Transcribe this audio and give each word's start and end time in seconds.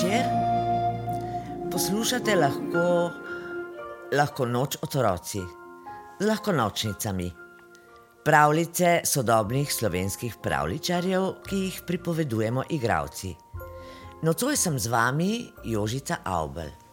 večer. 0.00 0.24
Poslušate 1.72 2.36
lahko, 2.36 3.10
lahko 4.12 4.46
noč 4.46 4.76
otroci 4.82 5.40
z 6.20 6.26
lahko 6.26 6.52
nočnicami. 6.52 7.30
Pravljice 8.24 9.00
sodobnih 9.04 9.72
slovenskih 9.72 10.36
pravličarjev, 10.42 11.22
ki 11.48 11.56
jih 11.56 11.82
pripovedujemo 11.86 12.62
igravci. 12.68 13.34
Nocoj 14.22 14.56
sem 14.56 14.78
z 14.78 14.86
vami 14.86 15.48
Jožica 15.64 16.20
Avbel. 16.24 16.89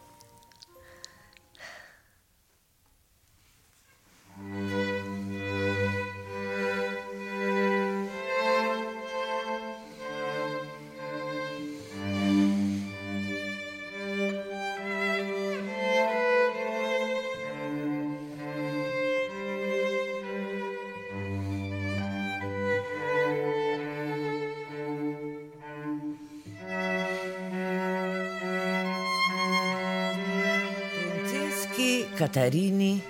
Katarini 32.18 33.00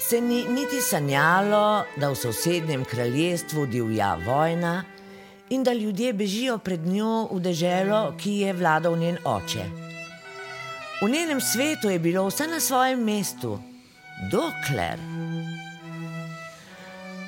se 0.00 0.20
ni 0.20 0.44
niti 0.44 0.80
sanjalo, 0.80 1.84
da 1.96 2.10
v 2.10 2.16
sosednjem 2.16 2.84
kraljestvu 2.84 3.66
divja 3.66 4.18
vojna 4.26 4.84
in 5.50 5.64
da 5.64 5.72
ljudje 5.72 6.12
bežijo 6.12 6.58
pred 6.58 6.86
njo 6.86 7.28
v 7.32 7.40
deželo, 7.40 8.12
ki 8.20 8.36
je 8.42 8.52
vladal 8.52 8.96
njen 8.96 9.18
oče. 9.24 9.64
V 11.02 11.10
njenem 11.10 11.40
svetu 11.40 11.90
je 11.90 11.98
bilo 11.98 12.26
vse 12.28 12.46
na 12.46 12.60
svojem 12.60 13.04
mestu, 13.04 13.58
dokler. 14.30 15.00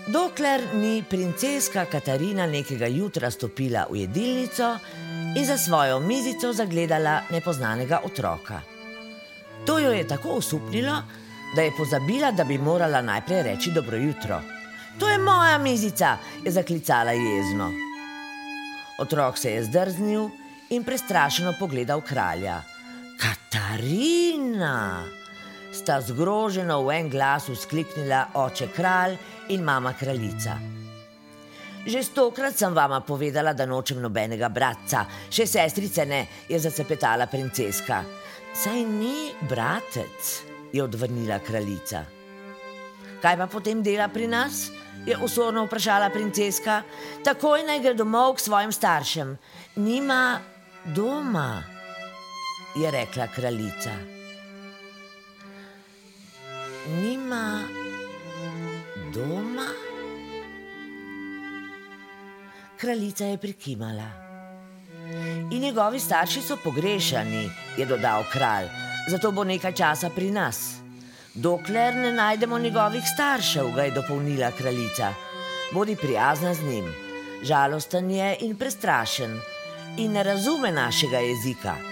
Dokler 0.07 0.63
ni 0.75 1.03
princeska 1.11 1.85
Katarina 1.85 2.47
nekega 2.47 2.87
jutra 2.87 3.31
stopila 3.31 3.87
v 3.91 4.05
jedilnico 4.05 4.77
in 5.37 5.47
za 5.47 5.59
svojo 5.59 6.01
mizico 6.01 6.53
zagledala 6.53 7.23
nepoznanega 7.31 8.01
otroka. 8.05 8.78
To 9.69 9.79
jo 9.79 9.93
je 9.93 10.07
tako 10.09 10.29
osupnilo, 10.41 11.03
da 11.57 11.63
je 11.63 11.73
pozabila, 11.77 12.31
da 12.33 12.45
bi 12.45 12.59
morala 12.59 13.03
najprej 13.03 13.43
reči 13.43 13.71
dobro 13.75 13.97
jutro. 13.97 14.41
To 14.99 15.09
je 15.09 15.19
moja 15.19 15.59
mizica, 15.59 16.17
je 16.45 16.53
zaklicala 16.53 17.13
jezno. 17.13 17.71
Otrok 18.99 19.39
se 19.39 19.51
je 19.51 19.65
zdrznil 19.65 20.29
in 20.71 20.85
prestrašeno 20.85 21.53
pogledal 21.61 22.01
kralja. 22.01 22.63
Katarina! 23.21 25.05
sta 25.73 26.01
zgroženo 26.01 26.83
v 26.83 26.91
en 26.91 27.11
glas 27.11 27.49
vzkliknila 27.49 28.25
oče 28.35 28.71
kralj 28.73 29.17
in 29.49 29.65
mama 29.65 29.93
kraljica. 29.93 30.57
Že 31.87 32.03
stokrat 32.03 32.57
sem 32.57 32.75
vama 32.75 33.01
povedala, 33.01 33.53
da 33.53 33.67
nočem 33.67 34.01
nobenega 34.01 34.49
bratca, 34.49 35.05
še 35.31 35.47
sestrice 35.47 36.07
ne, 36.07 36.27
je 36.49 36.59
zacepetala 36.59 37.27
princeska. 37.27 38.03
Saj 38.59 38.85
ni 38.85 39.31
bratec, 39.49 40.43
je 40.73 40.83
odvrnila 40.83 41.39
kraljica. 41.39 42.03
Kaj 43.23 43.37
pa 43.39 43.47
potem 43.47 43.83
dela 43.83 44.09
pri 44.09 44.27
nas? 44.27 44.71
je 45.07 45.17
usorno 45.23 45.65
vprašala 45.65 46.11
princeska. 46.11 46.83
Takoj 47.25 47.63
naj 47.67 47.81
gre 47.81 47.95
domov 47.95 48.35
k 48.37 48.41
svojim 48.41 48.73
staršem. 48.73 49.37
Nima 49.77 50.41
doma, 50.85 51.63
je 52.77 52.91
rekla 52.91 53.29
kraljica. 53.35 53.95
Nima 57.01 57.63
doma? 59.15 59.69
Kraljica 62.77 63.25
je 63.25 63.39
prikimala. 63.39 64.28
In 65.51 65.63
njegovi 65.63 66.01
starši 66.01 66.43
so 66.43 66.57
pogrešani, 66.65 67.51
je 67.77 67.87
dodal 67.87 68.25
kralj, 68.33 68.69
zato 69.11 69.33
bo 69.33 69.45
nekaj 69.45 69.73
časa 69.73 70.11
pri 70.11 70.31
nas. 70.31 70.79
Dokler 71.35 71.95
ne 71.95 72.13
najdemo 72.13 72.59
njegovih 72.59 73.05
staršev, 73.15 73.73
ga 73.75 73.83
je 73.83 73.91
dopolnila 73.91 74.51
kraljica. 74.51 75.15
Bodi 75.73 75.97
prijazna 75.97 76.55
z 76.55 76.63
njim. 76.63 76.95
Žalosten 77.43 78.11
je 78.11 78.37
in 78.41 78.57
prestrašen 78.57 79.41
in 79.97 80.13
ne 80.13 80.23
razume 80.23 80.73
našega 80.73 81.19
jezika. 81.19 81.88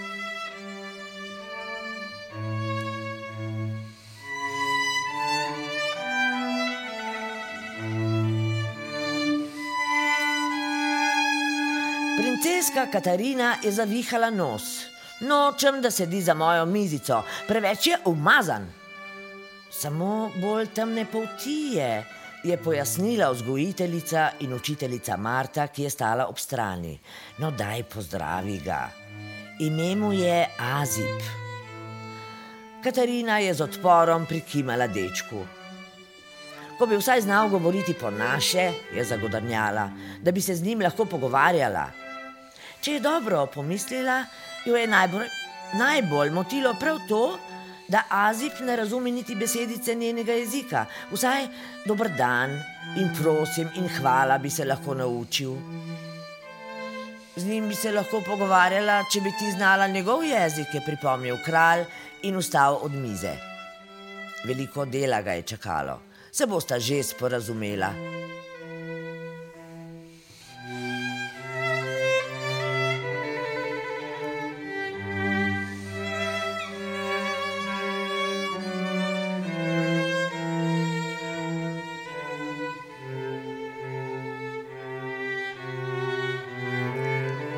Princeska 12.37 12.85
Katarina 12.91 13.55
je 13.63 13.71
zavihala 13.71 14.29
nos. 14.29 14.85
Nočem, 15.19 15.81
da 15.81 15.91
sedi 15.91 16.21
za 16.21 16.33
mojo 16.33 16.65
mizico, 16.65 17.23
preveč 17.47 17.87
je 17.87 17.97
umazan. 18.05 18.67
Samo 19.71 20.29
bolj 20.41 20.67
temne 20.75 21.05
polti 21.05 21.71
je, 21.73 22.05
je 22.43 22.57
pojasnila 22.57 23.31
vzgojiteljica 23.31 24.29
in 24.39 24.53
učiteljica 24.53 25.17
Marta, 25.17 25.67
ki 25.67 25.83
je 25.83 25.89
stala 25.89 26.27
ob 26.27 26.37
strani. 26.37 26.99
No, 27.37 27.51
daj 27.51 27.83
pozdravi 27.83 28.59
ga. 28.65 28.89
Ime 29.59 29.95
mu 29.95 30.13
je 30.13 30.47
Azip. 30.59 31.21
Katarina 32.83 33.39
je 33.39 33.53
z 33.53 33.61
odporom 33.61 34.25
prikimala 34.25 34.87
dečku. 34.87 35.45
Ko 36.77 36.85
bi 36.85 36.97
vsaj 36.97 37.21
znal 37.21 37.49
govoriti 37.49 37.93
po 37.93 38.11
naše, 38.11 38.71
je 38.93 39.03
zagodrnjala, 39.03 39.89
da 40.21 40.31
bi 40.31 40.41
se 40.41 40.55
z 40.55 40.63
njim 40.63 40.81
lahko 40.81 41.05
pogovarjala. 41.05 42.06
Če 42.81 42.97
je 42.97 42.99
dobro 42.99 43.45
pomislila, 43.53 44.21
jo 44.65 44.75
je 44.77 44.87
najbolj, 44.87 45.27
najbolj 45.79 46.31
motilo 46.31 46.73
prav 46.79 46.99
to, 47.09 47.37
da 47.87 48.03
Azip 48.09 48.59
ne 48.59 48.75
razume 48.75 49.11
niti 49.11 49.35
besedice 49.35 49.95
njenega 49.95 50.33
jezika. 50.33 50.85
Vsaj 51.11 51.47
dober 51.85 52.09
dan 52.17 52.53
in 52.99 53.09
prosim 53.21 53.69
in 53.75 53.87
hvala 53.99 54.37
bi 54.37 54.49
se 54.49 54.65
lahko 54.65 54.93
naučil. 54.93 55.55
Z 57.35 57.45
njim 57.45 57.67
bi 57.69 57.75
se 57.75 57.91
lahko 57.91 58.21
pogovarjala, 58.25 59.03
če 59.13 59.21
bi 59.21 59.31
ti 59.39 59.51
znala 59.51 59.87
njegov 59.87 60.23
jezik, 60.25 60.73
je 60.73 60.81
pripomnil 60.85 61.37
kralj 61.45 61.85
in 62.23 62.37
vstal 62.37 62.79
od 62.81 62.91
mize. 62.91 63.35
Veliko 64.45 64.85
dela 64.85 65.21
ga 65.21 65.37
je 65.37 65.41
čakalo, 65.41 65.99
se 66.31 66.45
bosta 66.45 66.79
že 66.79 67.03
sporazumela. 67.03 67.93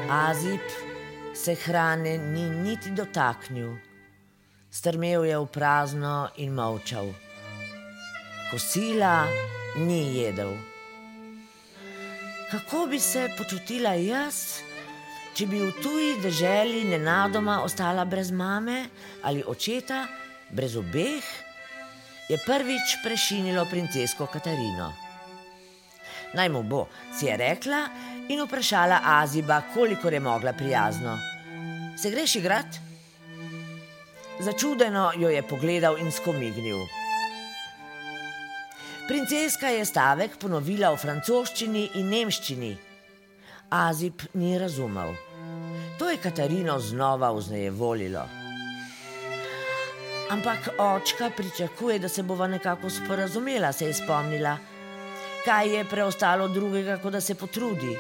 Azip 0.09 0.61
se 1.35 1.53
hrane 1.56 2.17
ni 2.17 2.50
niti 2.50 2.89
dotaknil, 2.89 3.75
strmel 4.71 5.25
je 5.25 5.38
v 5.38 5.45
prazno 5.45 6.29
in 6.41 6.56
molčal. 6.57 7.13
Kosila 8.50 9.27
ni 9.77 10.17
jedel. 10.17 10.57
Kako 12.50 12.88
bi 12.89 12.97
se 13.00 13.27
počutila 13.38 13.94
jaz, 14.01 14.65
če 15.38 15.45
bi 15.45 15.61
v 15.61 15.77
tuji 15.77 16.17
deželi 16.25 16.88
nenadoma 16.89 17.61
ostala 17.61 18.01
brez 18.06 18.33
mame 18.33 18.89
ali 19.21 19.45
očeta, 19.45 20.07
brez 20.50 20.73
obeh, 20.73 21.25
je 22.33 22.38
prvič 22.47 22.97
prešinilo 23.06 23.69
princesko 23.69 24.25
Katarino. 24.25 24.89
Naj 26.33 26.50
mu 26.50 26.65
bo, 26.65 26.88
si 27.13 27.29
je 27.29 27.38
rekla 27.38 27.85
in 28.29 28.41
vprašala 28.45 28.99
Aziba, 29.03 29.61
koliko 29.73 30.09
je 30.09 30.19
mogla 30.19 30.53
prijazno. 30.53 31.17
Se 32.01 32.09
greš 32.09 32.35
igrat? 32.35 32.65
Začudeno 34.39 35.11
jo 35.17 35.29
je 35.29 35.47
pogledal 35.47 35.97
in 35.97 36.11
skomignil. 36.11 36.77
Princeska 39.07 39.67
je 39.67 39.85
stavek 39.85 40.37
ponovila 40.37 40.91
v 40.93 40.97
francoščini 41.01 41.89
in 41.97 42.11
nemščini. 42.13 42.69
Azib 43.69 44.21
ni 44.33 44.57
razumel. 44.59 45.15
To 45.99 46.09
je 46.09 46.17
Katarino 46.17 46.79
znova 46.79 47.31
vznejevolilo. 47.31 48.27
Ampak 50.29 50.69
očka 50.77 51.31
pričakuje, 51.37 51.99
da 51.99 52.09
se 52.09 52.23
bova 52.23 52.47
nekako 52.47 52.89
sporazumela, 52.89 53.73
se 53.73 53.85
je 53.85 53.93
spomnila. 53.93 54.57
Kaj 55.45 55.75
je 55.75 55.85
preostalo 55.85 56.47
drugega, 56.47 56.97
kot 56.97 57.13
da 57.13 57.21
se 57.21 57.35
potrudi? 57.35 57.97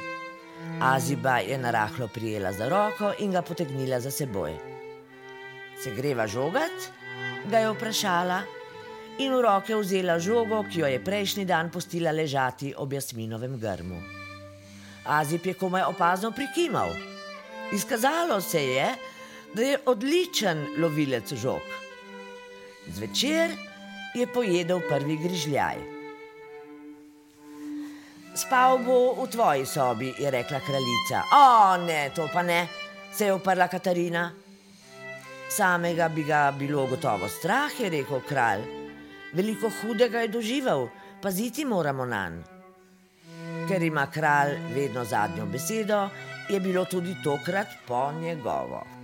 Aziba 0.81 1.37
je 1.37 1.57
narahlo 1.57 2.07
prijela 2.07 2.53
za 2.53 2.69
roko 2.69 3.13
in 3.19 3.31
ga 3.31 3.41
potegnila 3.41 3.99
za 3.99 4.11
seboj. 4.11 4.55
Se 5.83 5.91
greva 5.95 6.27
žogat? 6.27 6.99
ga 7.47 7.59
je 7.59 7.71
vprašala 7.73 8.41
in 9.19 9.33
v 9.35 9.41
roke 9.43 9.75
vzela 9.75 10.19
žogo, 10.19 10.63
ki 10.63 10.79
jo 10.79 10.87
je 10.87 10.99
prejšnji 11.03 11.45
dan 11.45 11.71
postila 11.71 12.11
ležati 12.11 12.73
ob 12.77 12.93
jasminovem 12.93 13.57
grmu. 13.59 13.99
Azib 15.05 15.45
je 15.45 15.53
komaj 15.53 15.83
opazno 15.89 16.31
prikimal. 16.31 16.91
Izkazalo 17.73 18.41
se 18.41 18.63
je, 18.63 18.87
da 19.53 19.61
je 19.61 19.79
odličen 19.85 20.65
lovilec 20.77 21.33
žog. 21.33 21.63
Zvečer 22.87 23.51
je 24.15 24.27
pojedel 24.33 24.81
prvi 24.89 25.17
grižljaj. 25.17 25.98
Spal 28.39 28.79
bo 28.79 29.19
v 29.19 29.27
tvoji 29.27 29.65
sobi, 29.65 30.13
je 30.15 30.31
rekla 30.31 30.59
kraljica. 30.63 31.23
O, 31.35 31.77
ne, 31.83 32.11
to 32.15 32.29
pa 32.33 32.39
ne, 32.43 32.67
se 33.11 33.25
je 33.25 33.33
uprla 33.33 33.67
Katarina. 33.67 34.31
Samega 35.49 36.07
bi 36.09 36.23
ga 36.23 36.51
bilo 36.55 36.85
gotovo 36.87 37.27
strah, 37.27 37.73
je 37.79 37.89
rekel 37.89 38.21
kralj. 38.29 38.63
Veliko 39.33 39.71
hudega 39.81 40.21
je 40.23 40.31
doživel, 40.31 40.87
paziti 41.21 41.65
moramo 41.65 42.05
na 42.05 42.29
njega. 42.29 42.47
Ker 43.67 43.83
ima 43.83 44.07
kralj 44.07 44.55
vedno 44.73 45.03
zadnjo 45.05 45.45
besedo, 45.45 46.07
je 46.49 46.59
bilo 46.59 46.85
tudi 46.85 47.15
tokrat 47.23 47.67
po 47.87 48.11
njegovo. 48.11 48.98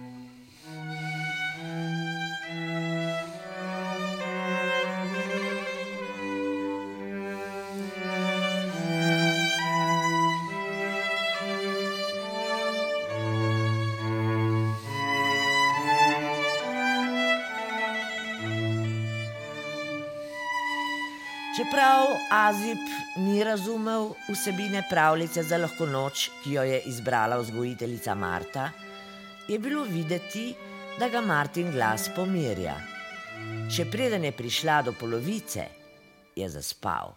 Čeprav 21.55 22.07
Azib 22.31 22.81
ni 23.17 23.43
razumel 23.43 24.09
vsebine 24.27 24.81
pravljice 24.89 25.43
za 25.43 25.57
lahko 25.57 25.85
noč, 25.87 26.29
ki 26.43 26.51
jo 26.57 26.63
je 26.67 26.81
izbrala 26.91 27.37
vzgojiteljica 27.39 28.15
Marta, 28.15 28.71
je 29.47 29.59
bilo 29.59 29.83
videti, 29.83 30.49
da 30.99 31.07
ga 31.09 31.21
Martin 31.21 31.71
glas 31.71 32.09
pomirja. 32.15 32.75
Še 33.71 33.85
preden 33.87 34.27
je 34.27 34.33
prišla 34.35 34.81
do 34.89 34.91
polovice, 34.99 35.69
je 36.35 36.49
zaspal. 36.49 37.15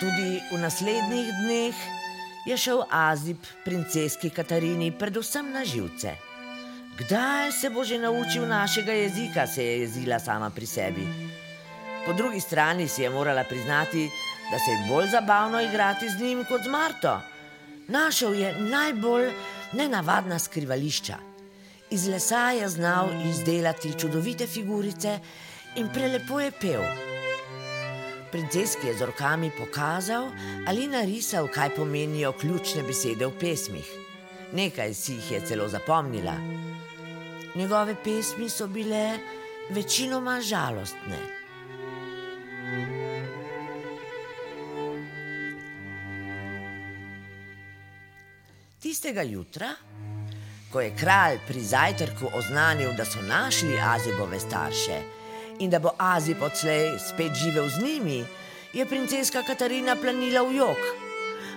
Tudi 0.00 0.40
v 0.48 0.56
naslednjih 0.56 1.28
dneh 1.44 1.76
je 2.48 2.56
šel 2.56 2.86
Azib 2.88 3.36
princeski 3.64 4.30
Katarini 4.32 4.88
predvsem 4.96 5.52
na 5.52 5.60
živce. 5.64 6.14
Kdaj 6.96 7.52
se 7.52 7.70
bo 7.70 7.84
že 7.84 7.98
naučil 7.98 8.46
našega 8.48 8.92
jezika, 8.92 9.46
se 9.46 9.64
je 9.64 9.80
jezila 9.80 10.18
sama 10.18 10.50
pri 10.50 10.66
sebi. 10.66 11.04
Po 12.06 12.12
drugi 12.12 12.40
strani 12.40 12.88
si 12.88 13.02
je 13.02 13.10
morala 13.10 13.44
priznati, 13.44 14.08
da 14.50 14.58
se 14.58 14.70
je 14.70 14.86
bolj 14.88 15.06
zabavno 15.12 15.60
igrati 15.60 16.08
z 16.08 16.20
njim 16.20 16.44
kot 16.48 16.64
z 16.64 16.68
Marto. 16.68 17.20
Našel 17.88 18.34
je 18.34 18.54
najbolj 18.58 19.30
nenavadna 19.72 20.38
skrivališča. 20.38 21.16
Iz 21.90 22.08
lesa 22.08 22.50
je 22.50 22.68
znal 22.68 23.08
izdelati 23.30 23.98
čudovite 24.00 24.46
figurice 24.46 25.18
in 25.76 25.88
prelepo 25.92 26.40
je 26.40 26.50
pel. 26.50 26.82
Princeski 28.32 28.86
je 28.86 28.94
z 28.94 29.02
rokami 29.02 29.50
pokazal 29.58 30.30
ali 30.66 30.86
narisal, 30.86 31.48
kaj 31.48 31.74
pomenijo 31.74 32.32
ključne 32.32 32.82
besede 32.82 33.26
v 33.26 33.38
pesmih. 33.40 33.90
Nekaj 34.52 34.94
si 34.94 35.12
jih 35.12 35.30
je 35.32 35.40
celo 35.46 35.68
zapomnila. 35.68 36.34
Njegove 37.54 37.94
pesmi 38.04 38.48
so 38.48 38.66
bile 38.66 39.18
večinoma 39.70 40.40
žalostne. 40.40 41.18
Tistega 48.80 49.22
jutra, 49.22 49.74
ko 50.72 50.80
je 50.80 50.96
kralj 50.96 51.38
pri 51.46 51.60
zajtrku 51.60 52.30
oznanil, 52.34 52.92
da 52.96 53.04
so 53.04 53.22
našli 53.22 53.78
Azibove 53.80 54.40
starše, 54.40 55.02
in 55.60 55.70
da 55.70 55.78
bo 55.78 55.92
Azi 55.98 56.34
odslej 56.40 56.98
spet 56.98 57.32
živel 57.34 57.68
z 57.68 57.84
njimi, 57.84 58.24
je 58.72 58.86
princeska 58.86 59.42
Katarina 59.42 59.96
planila 59.96 60.42
v 60.42 60.56
jog. 60.56 60.82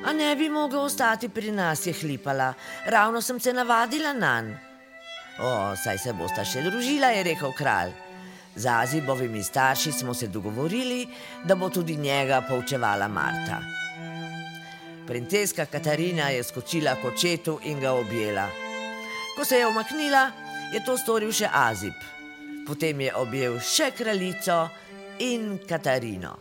A 0.06 0.14
ne 0.14 0.36
bi 0.36 0.50
mogel 0.50 0.80
ostati 0.80 1.30
pri 1.30 1.52
nas, 1.52 1.86
je 1.86 1.94
hlipala, 1.94 2.54
ravno 2.86 3.22
sem 3.22 3.40
se 3.40 3.54
navadila 3.54 4.14
na 4.14 4.42
njega. 4.42 4.60
O, 5.40 5.76
saj 5.76 5.98
se 5.98 6.14
bosta 6.14 6.44
še 6.46 6.62
družila, 6.62 7.10
je 7.10 7.24
rekel 7.24 7.54
kralj. 7.58 7.94
Z 8.56 8.70
Azibovimi 8.70 9.44
starši 9.44 9.92
smo 9.92 10.14
se 10.14 10.28
dogovorili, 10.28 11.08
da 11.44 11.56
bo 11.56 11.70
tudi 11.70 11.96
njega 11.98 12.42
poučevala 12.50 13.08
Marta. 13.08 13.58
Princeska 15.08 15.66
Katarina 15.66 16.30
je 16.30 16.44
skočila 16.44 16.96
k 16.96 17.06
očetu 17.06 17.60
in 17.64 17.80
ga 17.80 17.92
objela. 17.92 18.48
Ko 19.36 19.46
se 19.46 19.58
je 19.58 19.68
omaknila, 19.68 20.30
je 20.74 20.84
to 20.86 20.98
storil 20.98 21.32
še 21.34 21.50
Azib. 21.50 21.98
Potem 22.64 23.02
je 23.02 23.12
objel 23.16 23.60
še 23.60 23.92
kraljico 23.92 24.70
in 25.20 25.60
Katarino. 25.68 26.38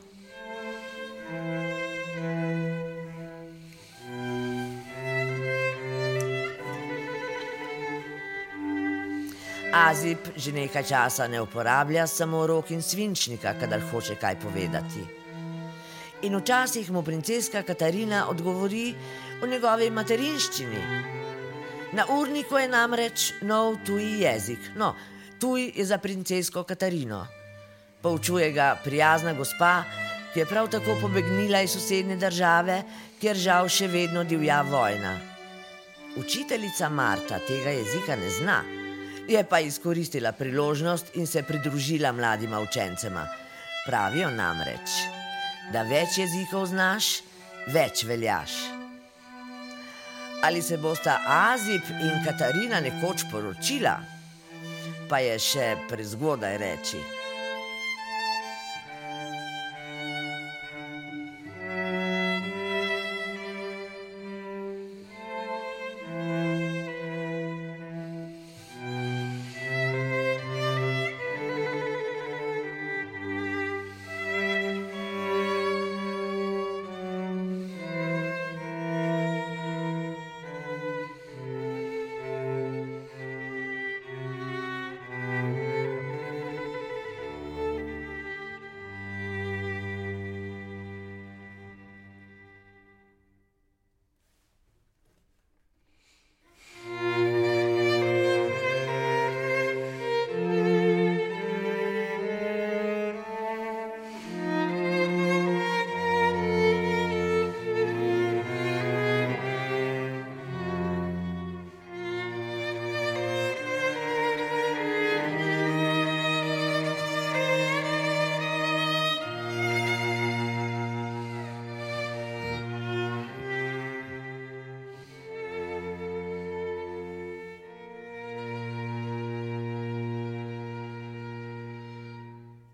Azib 9.73 10.19
že 10.37 10.53
nekaj 10.53 10.85
časa 10.85 11.27
ne 11.33 11.41
uporablja 11.41 12.07
samo 12.07 12.47
rok 12.47 12.71
in 12.71 12.83
svinčnika, 12.83 13.57
kadar 13.59 13.81
hoče 13.91 14.15
kaj 14.21 14.37
povedati. 14.41 15.03
In 16.23 16.37
včasih 16.37 16.91
mu 16.93 17.03
princeska 17.03 17.63
Katarina 17.67 18.29
odgovori 18.29 18.93
v 19.41 19.49
njegovi 19.49 19.91
materinščini. 19.91 20.83
Na 21.93 22.07
urniku 22.15 22.61
je 22.61 22.69
namreč 22.69 23.33
nov 23.43 23.81
tuji 23.87 24.21
jezik. 24.23 24.71
No, 24.77 24.95
tuj 25.43 25.73
je 25.75 25.85
za 25.85 25.99
princesko 25.99 26.63
Katarino. 26.63 27.27
Poučuje 28.03 28.53
ga 28.55 28.77
prijazna 28.85 29.33
gospa, 29.35 29.83
ki 30.33 30.41
je 30.41 30.47
prav 30.47 30.69
tako 30.71 30.95
pobegnila 31.01 31.61
iz 31.61 31.73
sosednje 31.75 32.17
države, 32.17 32.77
kjer 33.21 33.37
žal 33.37 33.69
še 33.69 33.89
vedno 33.91 34.23
divja 34.25 34.61
vojna. 34.63 35.17
Učiteljica 36.17 36.89
Marta 36.89 37.41
tega 37.49 37.75
jezika 37.75 38.17
ne 38.17 38.31
zna, 38.31 38.61
je 39.29 39.43
pa 39.51 39.61
izkoristila 39.61 40.33
priložnost 40.33 41.17
in 41.19 41.27
se 41.27 41.43
pridružila 41.43 42.13
mladima 42.13 42.61
učencema. 42.63 43.27
Pravijo 43.87 44.31
namreč, 44.31 44.95
da 45.75 45.83
več 45.83 46.23
jezikov 46.23 46.71
znaš, 46.71 47.17
več 47.67 48.07
veljaš. 48.07 48.59
Ali 50.47 50.63
se 50.63 50.79
bosta 50.79 51.19
Azib 51.27 51.95
in 51.99 52.19
Katarina 52.27 52.79
nekoč 52.81 53.27
poročila? 53.31 54.22
Pa 55.13 55.19
je 55.21 55.35
še 55.37 55.65
prezgodaj 55.91 56.57
reči. 56.57 57.22